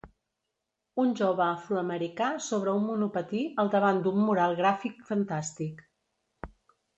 Un 1.01 1.11
jove 1.19 1.43
afroamericà 1.47 2.29
sobre 2.45 2.73
un 2.79 2.87
monopatí 2.87 3.43
al 3.65 3.69
davant 3.77 4.01
d'un 4.07 4.19
mural 4.31 4.57
gràfic 4.63 5.05
fantàstic. 5.13 5.85